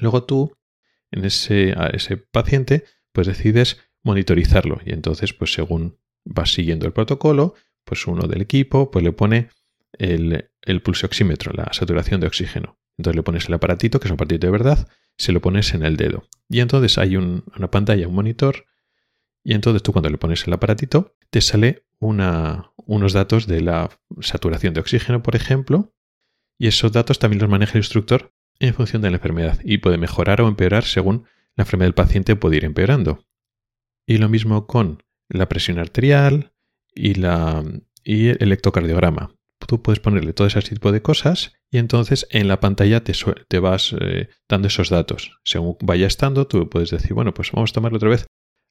Luego 0.00 0.24
tú, 0.24 0.56
en 1.12 1.24
ese, 1.24 1.72
a 1.76 1.86
ese 1.86 2.16
paciente, 2.16 2.82
pues 3.12 3.28
decides 3.28 3.78
monitorizarlo 4.02 4.80
y 4.84 4.92
entonces, 4.92 5.32
pues 5.32 5.52
según 5.52 6.00
vas 6.24 6.52
siguiendo 6.52 6.84
el 6.84 6.92
protocolo, 6.92 7.54
pues 7.84 8.08
uno 8.08 8.26
del 8.26 8.42
equipo 8.42 8.90
pues 8.90 9.04
le 9.04 9.12
pone 9.12 9.50
el, 9.92 10.50
el 10.62 10.82
pulsioxímetro, 10.82 11.52
la 11.52 11.72
saturación 11.72 12.20
de 12.20 12.26
oxígeno. 12.26 12.81
Entonces 12.98 13.16
le 13.16 13.22
pones 13.22 13.48
el 13.48 13.54
aparatito, 13.54 14.00
que 14.00 14.08
es 14.08 14.10
un 14.10 14.16
aparatito 14.16 14.46
de 14.46 14.50
verdad, 14.50 14.88
se 15.16 15.32
lo 15.32 15.40
pones 15.40 15.74
en 15.74 15.82
el 15.82 15.96
dedo. 15.96 16.28
Y 16.48 16.60
entonces 16.60 16.98
hay 16.98 17.16
una 17.16 17.70
pantalla, 17.70 18.08
un 18.08 18.14
monitor, 18.14 18.66
Y 19.44 19.54
entonces 19.54 19.82
tú 19.82 19.92
cuando 19.92 20.08
le 20.08 20.18
pones 20.18 20.46
el 20.46 20.52
aparatito, 20.52 21.16
te 21.30 21.40
sale 21.40 21.84
unos 21.98 23.12
datos 23.12 23.46
de 23.46 23.60
la 23.60 23.90
saturación 24.20 24.74
de 24.74 24.80
oxígeno, 24.80 25.22
por 25.22 25.34
ejemplo, 25.34 25.92
y 26.58 26.68
esos 26.68 26.92
datos 26.92 27.18
también 27.18 27.40
los 27.40 27.50
maneja 27.50 27.72
el 27.72 27.78
instructor 27.78 28.32
en 28.60 28.74
función 28.74 29.02
de 29.02 29.10
la 29.10 29.16
enfermedad 29.16 29.58
y 29.64 29.78
puede 29.78 29.98
mejorar 29.98 30.40
o 30.40 30.48
empeorar 30.48 30.84
según 30.84 31.24
la 31.56 31.62
enfermedad 31.62 31.86
del 31.86 31.94
paciente 31.94 32.36
puede 32.36 32.58
ir 32.58 32.64
empeorando. 32.64 33.24
Y 34.06 34.18
lo 34.18 34.28
mismo 34.28 34.66
con 34.66 35.02
la 35.28 35.48
presión 35.48 35.78
arterial 35.78 36.52
y, 36.94 37.20
y 38.04 38.28
el 38.28 38.36
electrocardiograma. 38.40 39.34
Tú 39.72 39.80
puedes 39.80 40.00
ponerle 40.00 40.34
todo 40.34 40.46
ese 40.46 40.60
tipo 40.60 40.92
de 40.92 41.00
cosas 41.00 41.54
y 41.70 41.78
entonces 41.78 42.26
en 42.28 42.46
la 42.46 42.60
pantalla 42.60 43.02
te, 43.02 43.14
te 43.48 43.58
vas 43.58 43.96
eh, 43.98 44.28
dando 44.46 44.68
esos 44.68 44.90
datos. 44.90 45.38
Según 45.44 45.78
vaya 45.80 46.06
estando, 46.06 46.46
tú 46.46 46.68
puedes 46.68 46.90
decir, 46.90 47.14
bueno, 47.14 47.32
pues 47.32 47.52
vamos 47.52 47.70
a 47.70 47.72
tomar 47.72 47.94
otra 47.94 48.10
vez 48.10 48.26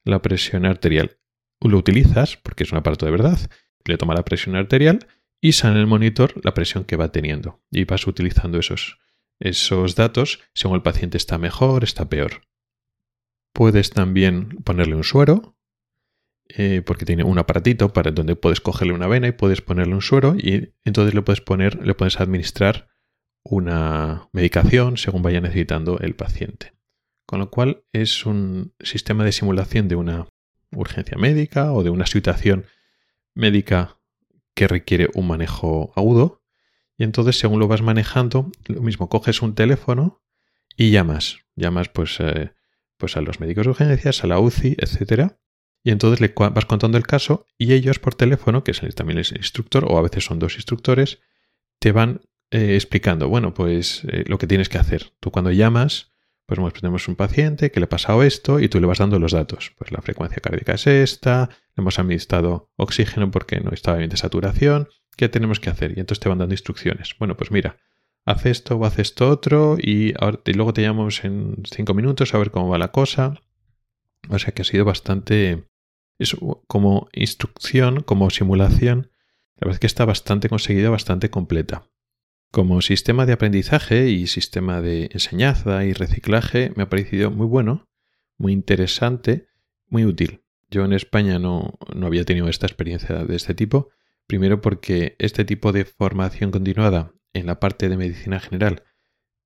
la 0.05 0.21
presión 0.21 0.63
arterial. 0.63 1.17
Lo 1.59 1.79
utilizas 1.79 2.37
porque 2.37 2.65
es 2.65 2.71
un 2.71 2.77
aparato 2.77 3.07
de 3.07 3.11
verdad, 3.13 3.39
le 3.83 3.97
toma 3.97 4.13
la 4.13 4.23
presión 4.23 4.55
arterial 4.55 5.07
y 5.41 5.53
sale 5.53 5.73
en 5.73 5.79
el 5.79 5.87
monitor 5.87 6.33
la 6.45 6.53
presión 6.53 6.83
que 6.83 6.97
va 6.97 7.11
teniendo. 7.11 7.63
Y 7.71 7.85
vas 7.85 8.05
utilizando 8.05 8.59
esos, 8.59 8.99
esos 9.39 9.95
datos 9.95 10.41
según 10.53 10.75
el 10.75 10.83
paciente 10.83 11.17
está 11.17 11.39
mejor, 11.39 11.83
está 11.83 12.09
peor. 12.09 12.43
Puedes 13.55 13.89
también 13.89 14.49
ponerle 14.63 14.93
un 14.93 15.03
suero, 15.03 15.57
eh, 16.57 16.81
porque 16.85 17.05
tiene 17.05 17.23
un 17.23 17.37
aparatito 17.39 17.93
para 17.93 18.11
donde 18.11 18.35
puedes 18.35 18.61
cogerle 18.61 18.93
una 18.93 19.07
vena 19.07 19.27
y 19.27 19.31
puedes 19.31 19.61
ponerle 19.61 19.93
un 19.93 20.01
suero 20.01 20.35
y 20.37 20.73
entonces 20.83 21.13
le 21.13 21.21
puedes 21.21 21.41
poner, 21.41 21.85
le 21.85 21.93
puedes 21.93 22.19
administrar 22.19 22.89
una 23.43 24.29
medicación 24.33 24.97
según 24.97 25.21
vaya 25.21 25.41
necesitando 25.41 25.99
el 25.99 26.15
paciente. 26.15 26.73
Con 27.25 27.39
lo 27.39 27.49
cual 27.49 27.83
es 27.93 28.25
un 28.25 28.73
sistema 28.79 29.23
de 29.23 29.31
simulación 29.31 29.87
de 29.87 29.95
una 29.95 30.27
urgencia 30.71 31.17
médica 31.17 31.71
o 31.73 31.83
de 31.83 31.89
una 31.89 32.05
situación 32.05 32.65
médica 33.33 33.97
que 34.53 34.67
requiere 34.67 35.09
un 35.13 35.27
manejo 35.27 35.93
agudo. 35.95 36.43
Y 36.97 37.03
entonces, 37.03 37.39
según 37.39 37.59
lo 37.59 37.67
vas 37.67 37.81
manejando, 37.81 38.51
lo 38.67 38.81
mismo, 38.81 39.09
coges 39.09 39.41
un 39.41 39.55
teléfono 39.55 40.21
y 40.75 40.91
llamas. 40.91 41.39
Llamas 41.55 41.89
pues, 41.89 42.19
eh, 42.19 42.51
pues 42.97 43.17
a 43.17 43.21
los 43.21 43.39
médicos 43.39 43.65
de 43.65 43.71
urgencias, 43.71 44.23
a 44.23 44.27
la 44.27 44.39
UCI, 44.39 44.77
etc. 44.77 45.33
Y 45.83 45.91
entonces 45.91 46.21
le 46.21 46.33
vas 46.35 46.65
contando 46.65 46.97
el 46.97 47.07
caso 47.07 47.47
y 47.57 47.73
ellos 47.73 47.99
por 47.99 48.15
teléfono, 48.15 48.63
que 48.63 48.71
es 48.71 48.81
también 48.95 49.17
el 49.17 49.25
instructor, 49.35 49.85
o 49.87 49.97
a 49.97 50.01
veces 50.01 50.25
son 50.25 50.39
dos 50.39 50.55
instructores, 50.55 51.19
te 51.79 51.91
van 51.91 52.21
eh, 52.51 52.75
explicando, 52.75 53.29
bueno, 53.29 53.53
pues 53.53 54.03
eh, 54.09 54.23
lo 54.27 54.37
que 54.37 54.47
tienes 54.47 54.69
que 54.69 54.77
hacer. 54.77 55.13
Tú 55.19 55.31
cuando 55.31 55.51
llamas, 55.51 56.11
pues 56.45 56.73
tenemos 56.73 57.07
un 57.07 57.15
paciente 57.15 57.71
que 57.71 57.79
le 57.79 57.85
ha 57.85 57.89
pasado 57.89 58.23
esto 58.23 58.59
y 58.59 58.67
tú 58.67 58.81
le 58.81 58.87
vas 58.87 58.99
dando 58.99 59.17
los 59.19 59.31
datos. 59.31 59.73
Pues 59.77 59.91
la 59.91 60.01
frecuencia 60.01 60.41
cardíaca 60.41 60.73
es 60.73 60.85
esta, 60.85 61.49
le 61.75 61.81
hemos 61.81 61.97
administrado 61.97 62.69
oxígeno 62.75 63.31
porque 63.31 63.61
no 63.61 63.71
estaba 63.71 63.97
bien 63.97 64.09
de 64.09 64.17
saturación, 64.17 64.89
¿qué 65.15 65.29
tenemos 65.29 65.59
que 65.59 65.69
hacer? 65.69 65.91
Y 65.91 66.01
entonces 66.01 66.19
te 66.19 66.29
van 66.29 66.39
dando 66.39 66.53
instrucciones. 66.53 67.15
Bueno, 67.17 67.37
pues 67.37 67.51
mira, 67.51 67.77
haz 68.25 68.45
esto 68.45 68.75
o 68.75 68.85
haz 68.85 68.99
esto 68.99 69.29
otro 69.29 69.77
y, 69.79 70.13
luego 70.53 70.73
te 70.73 70.81
llamamos 70.81 71.23
en 71.23 71.63
cinco 71.63 71.93
minutos 71.93 72.33
a 72.33 72.37
ver 72.37 72.51
cómo 72.51 72.67
va 72.67 72.77
la 72.77 72.91
cosa. 72.91 73.39
O 74.29 74.37
sea 74.37 74.53
que 74.53 74.63
ha 74.63 74.65
sido 74.65 74.85
bastante... 74.85 75.70
Es 76.21 76.37
como 76.67 77.09
instrucción, 77.13 78.03
como 78.03 78.29
simulación, 78.29 79.09
la 79.55 79.65
verdad 79.65 79.73
es 79.73 79.79
que 79.79 79.87
está 79.87 80.05
bastante 80.05 80.49
conseguida, 80.49 80.91
bastante 80.91 81.31
completa. 81.31 81.89
Como 82.51 82.81
sistema 82.81 83.25
de 83.25 83.33
aprendizaje 83.33 84.09
y 84.09 84.27
sistema 84.27 84.81
de 84.81 85.09
enseñanza 85.13 85.83
y 85.83 85.93
reciclaje 85.93 86.73
me 86.75 86.83
ha 86.83 86.89
parecido 86.89 87.31
muy 87.31 87.47
bueno, 87.47 87.89
muy 88.37 88.53
interesante, 88.53 89.47
muy 89.87 90.05
útil. 90.05 90.43
Yo 90.69 90.85
en 90.85 90.93
España 90.93 91.39
no, 91.39 91.79
no 91.95 92.05
había 92.05 92.23
tenido 92.23 92.49
esta 92.49 92.67
experiencia 92.67 93.25
de 93.25 93.35
este 93.35 93.55
tipo, 93.55 93.89
primero 94.27 94.61
porque 94.61 95.15
este 95.17 95.43
tipo 95.43 95.71
de 95.71 95.85
formación 95.85 96.51
continuada 96.51 97.13
en 97.33 97.47
la 97.47 97.59
parte 97.59 97.89
de 97.89 97.97
medicina 97.97 98.39
general 98.39 98.83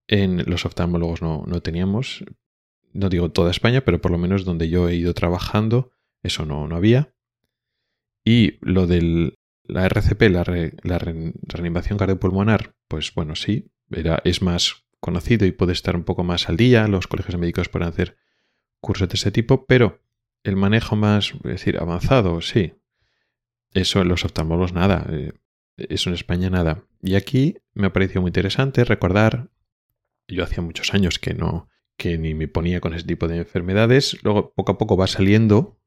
en 0.08 0.44
los 0.46 0.65
oftalmólogos 0.65 1.22
no, 1.22 1.46
no 1.48 1.62
teníamos, 1.62 2.25
no 2.91 3.08
digo 3.08 3.32
toda 3.32 3.51
España, 3.51 3.82
pero 3.86 4.01
por 4.01 4.12
lo 4.12 4.17
menos 4.17 4.44
donde 4.44 4.67
yo 4.67 4.89
he 4.89 4.96
ido 4.96 5.13
trabajando, 5.13 5.91
eso 6.25 6.46
no, 6.46 6.67
no 6.67 6.75
había. 6.75 7.13
Y 8.24 8.58
lo 8.62 8.88
del 8.88 9.38
la 9.67 9.86
RCP, 9.86 10.22
la, 10.29 10.44
reanimación 11.00 11.98
cardiopulmonar, 11.98 12.75
pues 12.88 13.13
bueno, 13.13 13.36
sí, 13.36 13.72
era, 13.89 14.22
es 14.24 14.41
más 14.41 14.86
conocido 15.00 15.46
y 15.46 15.51
puede 15.51 15.74
estar 15.74 15.96
un 15.96 16.03
poco 16.03 16.24
más 16.24 16.50
al 16.50 16.58
día. 16.58 16.88
Los 16.88 17.08
colegios 17.08 17.38
médicos 17.39 17.70
pueden 17.70 17.88
hacer 17.88 18.17
cursos 18.79 19.10
de 19.10 19.15
ese 19.15 19.32
tipo, 19.32 19.65
pero 19.65 20.01
el 20.44 20.55
manejo 20.55 20.96
más, 20.96 21.34
es 21.34 21.41
decir, 21.41 21.77
avanzado, 21.79 22.41
sí. 22.41 22.74
Eso 23.74 24.01
en 24.01 24.08
los 24.08 24.24
oftalmólogos 24.24 24.74
nada. 24.74 25.05
Eh, 25.10 25.34
eso 25.77 26.10
en 26.10 26.15
España 26.15 26.50
nada. 26.50 26.86
Y 27.01 27.15
aquí 27.15 27.58
me 27.74 27.88
ha 27.88 27.94
parecido 27.94 28.22
muy 28.22 28.29
interesante 28.29 28.84
recordar, 28.86 29.50
yo 30.27 30.44
hacía 30.44 30.63
muchos 30.63 30.94
años 30.94 31.20
que 31.20 31.34
no, 31.34 31.70
que 31.98 32.17
ni 32.17 32.34
me 32.34 32.48
ponía 32.48 32.79
con 32.79 32.94
ese 32.94 33.05
tipo 33.05 33.27
de 33.27 33.38
enfermedades. 33.38 34.17
Luego 34.24 34.53
poco 34.53 34.74
a 34.74 34.77
poco 34.77 34.98
va 34.98 35.08
saliendo. 35.08 35.79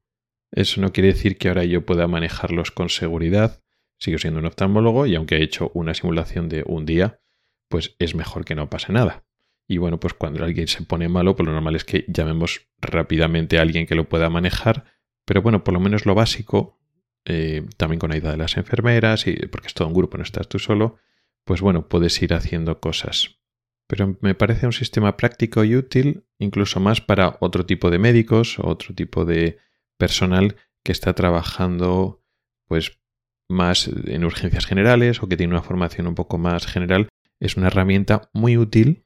Eso 0.51 0.81
no 0.81 0.91
quiere 0.91 1.09
decir 1.09 1.37
que 1.37 1.49
ahora 1.49 1.63
yo 1.63 1.85
pueda 1.85 2.07
manejarlos 2.07 2.71
con 2.71 2.89
seguridad, 2.89 3.61
sigo 3.97 4.17
siendo 4.17 4.39
un 4.39 4.45
oftalmólogo 4.45 5.05
y 5.05 5.15
aunque 5.15 5.37
he 5.37 5.43
hecho 5.43 5.71
una 5.73 5.93
simulación 5.93 6.49
de 6.49 6.63
un 6.65 6.85
día, 6.85 7.19
pues 7.69 7.95
es 7.99 8.15
mejor 8.15 8.45
que 8.45 8.55
no 8.55 8.69
pase 8.69 8.91
nada. 8.91 9.25
Y 9.67 9.77
bueno, 9.77 9.99
pues 9.99 10.15
cuando 10.15 10.43
alguien 10.43 10.67
se 10.67 10.81
pone 10.81 11.07
malo, 11.09 11.35
pues 11.35 11.45
lo 11.45 11.53
normal 11.53 11.75
es 11.75 11.85
que 11.85 12.03
llamemos 12.07 12.67
rápidamente 12.81 13.59
a 13.59 13.61
alguien 13.61 13.85
que 13.85 13.93
lo 13.93 14.09
pueda 14.09 14.29
manejar, 14.29 14.85
pero 15.25 15.43
bueno, 15.43 15.63
por 15.63 15.75
lo 15.75 15.79
menos 15.79 16.07
lo 16.07 16.15
básico, 16.15 16.79
eh, 17.25 17.67
también 17.77 17.99
con 17.99 18.11
ayuda 18.11 18.31
de 18.31 18.37
las 18.37 18.57
enfermeras, 18.57 19.27
y 19.27 19.33
porque 19.47 19.67
es 19.67 19.75
todo 19.75 19.87
un 19.87 19.93
grupo, 19.93 20.17
no 20.17 20.23
estás 20.23 20.47
tú 20.47 20.57
solo, 20.57 20.97
pues 21.43 21.61
bueno, 21.61 21.87
puedes 21.87 22.19
ir 22.23 22.33
haciendo 22.33 22.79
cosas. 22.79 23.39
Pero 23.85 24.17
me 24.21 24.33
parece 24.33 24.65
un 24.65 24.73
sistema 24.73 25.17
práctico 25.17 25.63
y 25.63 25.75
útil, 25.75 26.23
incluso 26.39 26.79
más 26.79 27.01
para 27.01 27.37
otro 27.39 27.67
tipo 27.67 27.91
de 27.91 27.99
médicos, 27.99 28.57
otro 28.57 28.95
tipo 28.95 29.25
de 29.25 29.59
personal 29.99 30.55
que 30.81 30.91
está 30.91 31.13
trabajando 31.13 32.23
pues 32.65 32.99
más 33.49 33.87
en 33.87 34.23
urgencias 34.23 34.65
generales 34.65 35.21
o 35.21 35.27
que 35.27 35.37
tiene 35.37 35.53
una 35.53 35.61
formación 35.61 36.07
un 36.07 36.15
poco 36.15 36.37
más 36.37 36.65
general, 36.65 37.09
es 37.39 37.57
una 37.57 37.67
herramienta 37.67 38.29
muy 38.33 38.57
útil 38.57 39.05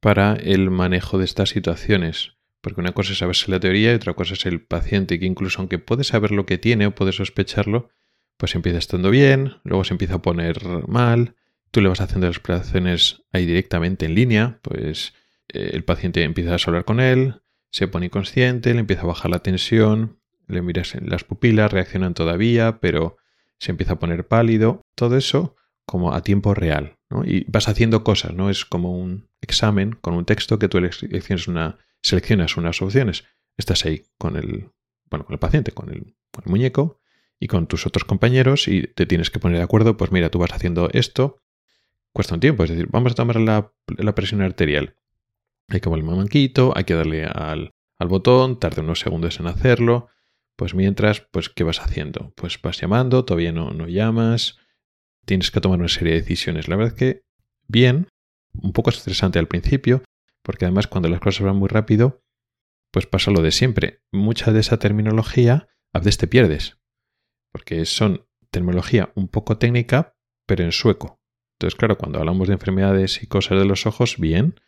para 0.00 0.34
el 0.34 0.70
manejo 0.70 1.18
de 1.18 1.24
estas 1.24 1.50
situaciones. 1.50 2.36
Porque 2.60 2.80
una 2.80 2.92
cosa 2.92 3.12
es 3.12 3.18
saberse 3.18 3.50
la 3.50 3.60
teoría 3.60 3.92
y 3.92 3.94
otra 3.94 4.14
cosa 4.14 4.34
es 4.34 4.44
el 4.44 4.60
paciente, 4.60 5.18
que 5.18 5.26
incluso 5.26 5.60
aunque 5.60 5.78
puede 5.78 6.04
saber 6.04 6.30
lo 6.32 6.44
que 6.46 6.58
tiene 6.58 6.86
o 6.86 6.94
puede 6.94 7.12
sospecharlo, 7.12 7.88
pues 8.36 8.54
empieza 8.54 8.78
estando 8.78 9.10
bien, 9.10 9.54
luego 9.64 9.84
se 9.84 9.94
empieza 9.94 10.16
a 10.16 10.22
poner 10.22 10.86
mal, 10.86 11.36
tú 11.70 11.80
le 11.80 11.88
vas 11.88 12.00
haciendo 12.00 12.26
las 12.26 12.36
exploraciones 12.36 13.22
ahí 13.32 13.46
directamente 13.46 14.04
en 14.04 14.14
línea, 14.14 14.58
pues 14.62 15.14
eh, 15.48 15.70
el 15.72 15.84
paciente 15.84 16.22
empieza 16.22 16.52
a 16.52 16.58
hablar 16.66 16.84
con 16.84 17.00
él, 17.00 17.40
se 17.70 17.88
pone 17.88 18.06
inconsciente, 18.06 18.74
le 18.74 18.80
empieza 18.80 19.02
a 19.02 19.06
bajar 19.06 19.30
la 19.30 19.40
tensión, 19.40 20.18
le 20.48 20.62
miras 20.62 20.94
en 20.94 21.08
las 21.08 21.24
pupilas, 21.24 21.72
reaccionan 21.72 22.14
todavía, 22.14 22.78
pero 22.80 23.16
se 23.58 23.70
empieza 23.70 23.94
a 23.94 23.98
poner 23.98 24.26
pálido, 24.26 24.82
todo 24.94 25.16
eso 25.16 25.56
como 25.86 26.14
a 26.14 26.22
tiempo 26.22 26.54
real. 26.54 26.96
¿no? 27.10 27.24
Y 27.24 27.44
vas 27.48 27.68
haciendo 27.68 28.04
cosas, 28.04 28.32
¿no? 28.32 28.48
Es 28.48 28.64
como 28.64 28.96
un 28.96 29.28
examen 29.40 29.92
con 30.00 30.14
un 30.14 30.24
texto 30.24 30.58
que 30.58 30.68
tú 30.68 30.78
una, 31.48 31.78
seleccionas 32.02 32.56
unas 32.56 32.80
opciones. 32.80 33.24
Estás 33.56 33.84
ahí 33.84 34.04
con 34.16 34.36
el, 34.36 34.70
bueno, 35.10 35.26
con 35.26 35.34
el 35.34 35.38
paciente, 35.38 35.72
con 35.72 35.90
el, 35.90 36.14
muñeco 36.44 37.00
y 37.38 37.48
con 37.48 37.66
tus 37.66 37.86
otros 37.86 38.04
compañeros 38.04 38.66
y 38.68 38.82
te 38.82 39.04
tienes 39.04 39.30
que 39.30 39.38
poner 39.40 39.58
de 39.58 39.64
acuerdo, 39.64 39.96
pues 39.96 40.10
mira, 40.10 40.30
tú 40.30 40.38
vas 40.38 40.52
haciendo 40.52 40.88
esto, 40.92 41.42
cuesta 42.14 42.34
un 42.34 42.40
tiempo, 42.40 42.64
es 42.64 42.70
decir, 42.70 42.86
vamos 42.88 43.12
a 43.12 43.14
tomar 43.14 43.36
la, 43.36 44.14
presión 44.14 44.40
arterial. 44.40 44.96
Hay 45.70 45.80
que 45.80 45.88
un 45.88 46.04
manquito, 46.04 46.72
hay 46.76 46.84
que 46.84 46.94
darle 46.94 47.24
al, 47.24 47.70
al 47.98 48.08
botón, 48.08 48.58
tarda 48.58 48.82
unos 48.82 49.00
segundos 49.00 49.38
en 49.40 49.46
hacerlo, 49.46 50.08
pues 50.56 50.74
mientras, 50.74 51.20
pues, 51.30 51.48
¿qué 51.48 51.64
vas 51.64 51.80
haciendo? 51.80 52.32
Pues 52.36 52.60
vas 52.60 52.80
llamando, 52.80 53.24
todavía 53.24 53.52
no, 53.52 53.70
no 53.70 53.86
llamas, 53.86 54.58
tienes 55.24 55.50
que 55.50 55.60
tomar 55.60 55.78
una 55.78 55.88
serie 55.88 56.14
de 56.14 56.20
decisiones. 56.20 56.68
La 56.68 56.76
verdad 56.76 56.94
es 56.94 56.98
que 56.98 57.22
bien, 57.68 58.08
un 58.52 58.72
poco 58.72 58.90
estresante 58.90 59.38
al 59.38 59.48
principio, 59.48 60.02
porque 60.42 60.64
además 60.64 60.86
cuando 60.86 61.08
las 61.08 61.20
cosas 61.20 61.46
van 61.46 61.56
muy 61.56 61.68
rápido, 61.68 62.22
pues 62.90 63.06
pasa 63.06 63.30
lo 63.30 63.42
de 63.42 63.52
siempre. 63.52 64.02
Mucha 64.12 64.52
de 64.52 64.60
esa 64.60 64.78
terminología 64.78 65.68
a 65.92 65.98
veces 66.00 66.18
te 66.18 66.26
pierdes, 66.26 66.78
porque 67.52 67.84
son 67.84 68.26
terminología 68.50 69.12
un 69.14 69.28
poco 69.28 69.58
técnica, 69.58 70.16
pero 70.46 70.64
en 70.64 70.72
sueco. 70.72 71.20
Entonces, 71.54 71.78
claro, 71.78 71.96
cuando 71.96 72.18
hablamos 72.18 72.48
de 72.48 72.54
enfermedades 72.54 73.22
y 73.22 73.26
cosas 73.26 73.58
de 73.58 73.66
los 73.66 73.86
ojos, 73.86 74.16
bien, 74.18 74.60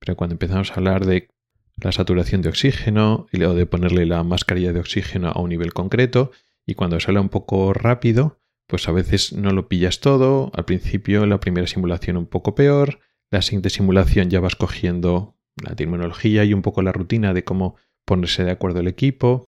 pero 0.00 0.16
cuando 0.16 0.34
empezamos 0.34 0.70
a 0.70 0.74
hablar 0.74 1.06
de 1.06 1.28
la 1.76 1.92
saturación 1.92 2.42
de 2.42 2.48
oxígeno 2.48 3.26
y 3.32 3.38
luego 3.38 3.54
de 3.54 3.66
ponerle 3.66 4.06
la 4.06 4.24
mascarilla 4.24 4.72
de 4.72 4.80
oxígeno 4.80 5.28
a 5.28 5.40
un 5.40 5.50
nivel 5.50 5.72
concreto 5.72 6.32
y 6.66 6.74
cuando 6.74 6.98
sale 7.00 7.20
un 7.20 7.28
poco 7.28 7.72
rápido, 7.72 8.40
pues 8.66 8.88
a 8.88 8.92
veces 8.92 9.32
no 9.32 9.52
lo 9.52 9.68
pillas 9.68 10.00
todo, 10.00 10.50
al 10.54 10.64
principio 10.64 11.26
la 11.26 11.40
primera 11.40 11.66
simulación 11.66 12.16
un 12.16 12.26
poco 12.26 12.54
peor, 12.54 13.00
la 13.30 13.42
siguiente 13.42 13.70
simulación 13.70 14.30
ya 14.30 14.40
vas 14.40 14.56
cogiendo 14.56 15.36
la 15.62 15.74
terminología 15.74 16.44
y 16.44 16.54
un 16.54 16.62
poco 16.62 16.82
la 16.82 16.92
rutina 16.92 17.34
de 17.34 17.44
cómo 17.44 17.76
ponerse 18.04 18.44
de 18.44 18.50
acuerdo 18.50 18.80
el 18.80 18.88
equipo 18.88 19.48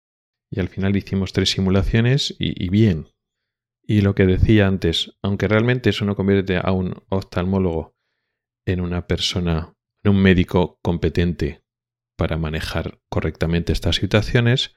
Y 0.50 0.60
al 0.60 0.68
final 0.68 0.96
hicimos 0.96 1.32
tres 1.32 1.50
simulaciones 1.50 2.36
y, 2.38 2.68
bien. 2.68 3.08
Y 3.82 4.02
lo 4.02 4.14
que 4.14 4.26
decía 4.26 4.66
antes, 4.66 5.16
aunque 5.22 5.48
realmente 5.48 5.90
eso 5.90 6.04
no 6.04 6.14
convierte 6.14 6.58
a 6.62 6.70
un 6.70 7.02
oftalmólogo 7.08 7.96
en 8.66 8.80
una 8.80 9.06
persona, 9.06 9.74
un 10.10 10.22
médico 10.22 10.78
competente 10.82 11.62
para 12.16 12.36
manejar 12.36 13.00
correctamente 13.08 13.72
estas 13.72 13.96
situaciones, 13.96 14.76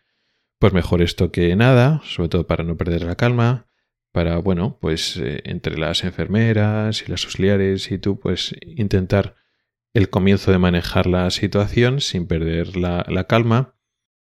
pues 0.60 0.74
mejor 0.74 1.02
esto 1.02 1.32
que 1.32 1.56
nada, 1.56 2.02
sobre 2.04 2.30
todo 2.30 2.48
para 2.48 2.64
no 2.64 2.78
perder 2.78 3.04
la 3.04 3.16
calma, 3.16 3.68
para, 4.12 4.38
bueno, 4.38 4.80
pues 4.82 5.18
eh, 5.18 5.42
entre 5.46 5.78
las 5.78 6.04
enfermeras 6.04 7.04
y 7.06 7.12
las 7.12 7.24
auxiliares 7.26 7.92
y 7.92 8.00
tú, 8.00 8.20
pues 8.20 8.56
intentar 8.62 9.36
el 9.94 10.10
comienzo 10.10 10.52
de 10.52 10.58
manejar 10.58 11.06
la 11.06 11.30
situación 11.30 12.02
sin 12.02 12.28
perder 12.28 12.78
la, 12.78 13.06
la 13.08 13.26
calma 13.26 13.76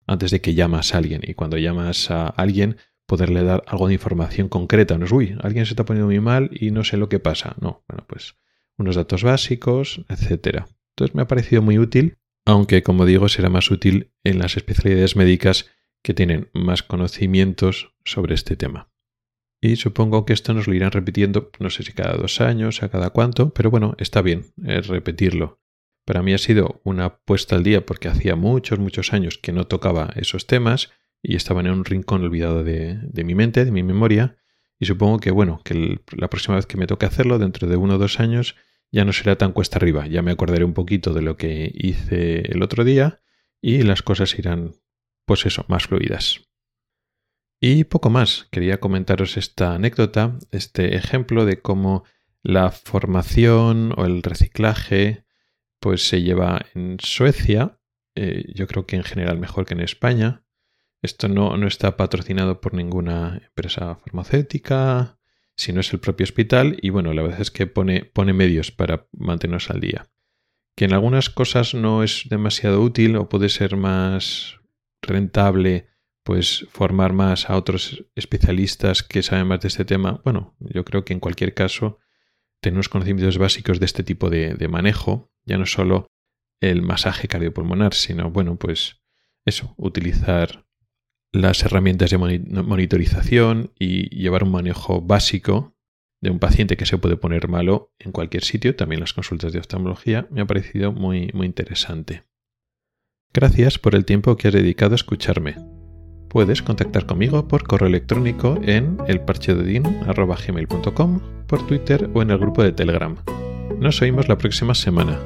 antes 0.06 0.30
de 0.30 0.40
que 0.40 0.54
llamas 0.54 0.94
a 0.94 0.98
alguien. 0.98 1.22
Y 1.24 1.34
cuando 1.34 1.56
llamas 1.58 2.10
a 2.10 2.26
alguien, 2.26 2.76
poderle 3.06 3.42
dar 3.42 3.64
algo 3.66 3.88
de 3.88 3.94
información 3.94 4.48
concreta. 4.48 4.96
No 4.96 5.06
es, 5.06 5.12
uy, 5.12 5.36
alguien 5.40 5.66
se 5.66 5.72
está 5.72 5.84
poniendo 5.84 6.06
muy 6.06 6.20
mal 6.20 6.50
y 6.52 6.70
no 6.70 6.84
sé 6.84 6.96
lo 6.96 7.08
que 7.08 7.18
pasa. 7.18 7.56
No, 7.60 7.82
bueno, 7.88 8.04
pues 8.06 8.36
unos 8.76 8.94
datos 8.94 9.24
básicos, 9.24 10.04
etcétera. 10.08 10.68
Entonces 11.00 11.14
me 11.14 11.22
ha 11.22 11.28
parecido 11.28 11.62
muy 11.62 11.78
útil, 11.78 12.18
aunque 12.44 12.82
como 12.82 13.06
digo 13.06 13.30
será 13.30 13.48
más 13.48 13.70
útil 13.70 14.12
en 14.22 14.38
las 14.38 14.58
especialidades 14.58 15.16
médicas 15.16 15.70
que 16.02 16.12
tienen 16.12 16.50
más 16.52 16.82
conocimientos 16.82 17.94
sobre 18.04 18.34
este 18.34 18.54
tema. 18.54 18.92
Y 19.62 19.76
supongo 19.76 20.26
que 20.26 20.34
esto 20.34 20.52
nos 20.52 20.66
lo 20.66 20.74
irán 20.74 20.92
repitiendo, 20.92 21.50
no 21.58 21.70
sé 21.70 21.84
si 21.84 21.94
cada 21.94 22.18
dos 22.18 22.42
años, 22.42 22.82
a 22.82 22.90
cada 22.90 23.08
cuánto, 23.08 23.54
pero 23.54 23.70
bueno, 23.70 23.94
está 23.96 24.20
bien 24.20 24.52
es 24.62 24.88
repetirlo. 24.88 25.62
Para 26.04 26.22
mí 26.22 26.34
ha 26.34 26.38
sido 26.38 26.82
una 26.84 27.16
puesta 27.16 27.56
al 27.56 27.62
día 27.62 27.86
porque 27.86 28.08
hacía 28.08 28.36
muchos, 28.36 28.78
muchos 28.78 29.14
años 29.14 29.38
que 29.38 29.52
no 29.52 29.66
tocaba 29.66 30.10
esos 30.16 30.46
temas 30.46 30.90
y 31.22 31.34
estaban 31.34 31.64
en 31.64 31.72
un 31.72 31.86
rincón 31.86 32.24
olvidado 32.24 32.62
de, 32.62 32.98
de 33.02 33.24
mi 33.24 33.34
mente, 33.34 33.64
de 33.64 33.72
mi 33.72 33.82
memoria. 33.82 34.36
Y 34.78 34.84
supongo 34.84 35.18
que, 35.18 35.30
bueno, 35.30 35.62
que 35.64 36.02
la 36.14 36.28
próxima 36.28 36.56
vez 36.56 36.66
que 36.66 36.76
me 36.76 36.86
toque 36.86 37.06
hacerlo, 37.06 37.38
dentro 37.38 37.68
de 37.68 37.76
uno 37.76 37.94
o 37.94 37.98
dos 37.98 38.20
años, 38.20 38.54
ya 38.92 39.04
no 39.04 39.12
será 39.12 39.36
tan 39.36 39.52
cuesta 39.52 39.78
arriba. 39.78 40.06
Ya 40.06 40.22
me 40.22 40.32
acordaré 40.32 40.64
un 40.64 40.74
poquito 40.74 41.14
de 41.14 41.22
lo 41.22 41.36
que 41.36 41.70
hice 41.74 42.40
el 42.52 42.62
otro 42.62 42.84
día 42.84 43.22
y 43.60 43.82
las 43.82 44.02
cosas 44.02 44.38
irán, 44.38 44.74
pues 45.26 45.46
eso, 45.46 45.64
más 45.68 45.86
fluidas. 45.86 46.50
Y 47.60 47.84
poco 47.84 48.10
más. 48.10 48.48
Quería 48.50 48.80
comentaros 48.80 49.36
esta 49.36 49.74
anécdota, 49.74 50.38
este 50.50 50.96
ejemplo 50.96 51.44
de 51.44 51.60
cómo 51.60 52.04
la 52.42 52.70
formación 52.70 53.92
o 53.96 54.06
el 54.06 54.22
reciclaje 54.22 55.24
pues 55.78 56.08
se 56.08 56.22
lleva 56.22 56.64
en 56.74 56.96
Suecia. 57.00 57.78
Eh, 58.14 58.44
yo 58.54 58.66
creo 58.66 58.86
que 58.86 58.96
en 58.96 59.04
general 59.04 59.38
mejor 59.38 59.66
que 59.66 59.74
en 59.74 59.80
España. 59.80 60.44
Esto 61.02 61.28
no, 61.28 61.56
no 61.56 61.66
está 61.66 61.96
patrocinado 61.96 62.60
por 62.60 62.74
ninguna 62.74 63.40
empresa 63.42 63.94
farmacéutica, 63.96 65.19
si 65.60 65.74
no 65.74 65.80
es 65.80 65.92
el 65.92 66.00
propio 66.00 66.24
hospital 66.24 66.78
y 66.80 66.88
bueno, 66.88 67.12
la 67.12 67.20
verdad 67.20 67.42
es 67.42 67.50
que 67.50 67.66
pone, 67.66 68.06
pone 68.06 68.32
medios 68.32 68.72
para 68.72 69.06
mantenernos 69.12 69.68
al 69.68 69.80
día. 69.80 70.08
Que 70.74 70.86
en 70.86 70.94
algunas 70.94 71.28
cosas 71.28 71.74
no 71.74 72.02
es 72.02 72.22
demasiado 72.30 72.80
útil 72.80 73.16
o 73.16 73.28
puede 73.28 73.50
ser 73.50 73.76
más 73.76 74.58
rentable 75.02 75.88
pues 76.22 76.66
formar 76.70 77.12
más 77.12 77.50
a 77.50 77.56
otros 77.56 78.06
especialistas 78.14 79.02
que 79.02 79.22
saben 79.22 79.48
más 79.48 79.60
de 79.60 79.68
este 79.68 79.84
tema. 79.84 80.22
Bueno, 80.24 80.56
yo 80.60 80.82
creo 80.86 81.04
que 81.04 81.12
en 81.12 81.20
cualquier 81.20 81.52
caso 81.52 81.98
tener 82.62 82.76
unos 82.76 82.88
conocimientos 82.88 83.36
básicos 83.36 83.80
de 83.80 83.86
este 83.86 84.02
tipo 84.02 84.30
de, 84.30 84.54
de 84.54 84.68
manejo, 84.68 85.30
ya 85.44 85.58
no 85.58 85.66
solo 85.66 86.06
el 86.60 86.80
masaje 86.80 87.28
cardiopulmonar, 87.28 87.92
sino 87.92 88.30
bueno, 88.30 88.56
pues 88.56 89.02
eso, 89.44 89.74
utilizar 89.76 90.66
las 91.32 91.62
herramientas 91.62 92.10
de 92.10 92.18
monitorización 92.18 93.72
y 93.78 94.14
llevar 94.16 94.44
un 94.44 94.52
manejo 94.52 95.00
básico 95.00 95.74
de 96.20 96.30
un 96.30 96.38
paciente 96.38 96.76
que 96.76 96.86
se 96.86 96.98
puede 96.98 97.16
poner 97.16 97.48
malo 97.48 97.92
en 97.98 98.12
cualquier 98.12 98.44
sitio, 98.44 98.76
también 98.76 99.00
las 99.00 99.14
consultas 99.14 99.52
de 99.52 99.58
oftalmología, 99.58 100.28
me 100.30 100.42
ha 100.42 100.46
parecido 100.46 100.92
muy, 100.92 101.30
muy 101.32 101.46
interesante. 101.46 102.24
Gracias 103.32 103.78
por 103.78 103.94
el 103.94 104.04
tiempo 104.04 104.36
que 104.36 104.48
has 104.48 104.54
dedicado 104.54 104.92
a 104.92 104.96
escucharme. 104.96 105.56
Puedes 106.28 106.62
contactar 106.62 107.06
conmigo 107.06 107.48
por 107.48 107.66
correo 107.66 107.88
electrónico 107.88 108.60
en 108.62 108.98
elparchedodin.com, 109.08 111.20
por 111.46 111.66
Twitter 111.66 112.10
o 112.14 112.22
en 112.22 112.30
el 112.30 112.38
grupo 112.38 112.62
de 112.62 112.72
Telegram. 112.72 113.16
Nos 113.78 114.00
oímos 114.02 114.28
la 114.28 114.38
próxima 114.38 114.74
semana. 114.74 115.18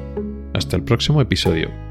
Hasta 0.53 0.77
el 0.77 0.83
próximo 0.83 1.21
episodio. 1.21 1.84